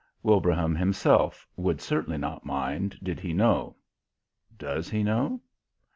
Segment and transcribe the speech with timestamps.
[0.23, 3.75] Wilbraham himself would certainly not mind did he know.
[4.57, 5.41] (Does he know?)